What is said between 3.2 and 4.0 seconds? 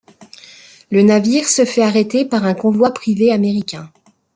américain.